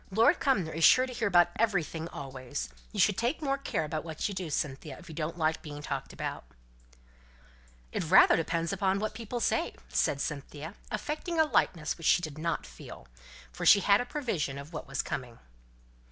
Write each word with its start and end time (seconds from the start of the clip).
Lord 0.09 0.39
Cumnor 0.39 0.71
is 0.71 0.83
sure 0.83 1.05
to 1.05 1.13
hear 1.13 1.27
about 1.27 1.51
everything 1.57 2.07
always. 2.07 2.69
You 2.91 2.99
should 2.99 3.19
take 3.19 3.39
more 3.39 3.59
care 3.59 3.85
about 3.85 4.03
what 4.03 4.27
you 4.27 4.33
do, 4.33 4.49
Cynthia, 4.49 4.97
if 4.97 5.07
you 5.07 5.13
don't 5.13 5.37
like 5.37 5.61
being 5.61 5.83
talked 5.83 6.11
about." 6.11 6.43
"It 7.91 8.03
rather 8.09 8.35
depends 8.35 8.73
upon 8.73 8.97
what 8.97 9.13
people 9.13 9.39
say," 9.39 9.75
said 9.89 10.19
Cynthia, 10.19 10.73
affecting 10.89 11.39
a 11.39 11.45
lightness 11.45 11.99
which 11.99 12.07
she 12.07 12.23
did 12.23 12.39
not 12.39 12.65
feel; 12.65 13.07
for 13.51 13.63
she 13.63 13.81
had 13.81 14.01
a 14.01 14.05
prevision 14.07 14.57
of 14.57 14.73
what 14.73 14.87
was 14.87 15.03
coming. 15.03 15.37